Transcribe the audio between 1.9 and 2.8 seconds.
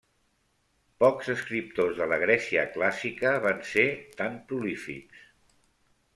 de la Grècia